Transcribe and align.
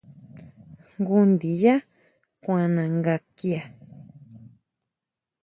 Jngu 0.93 1.17
ndiyá 1.31 1.75
kuana 2.43 2.83
nga 2.97 3.15
kia. 3.37 3.63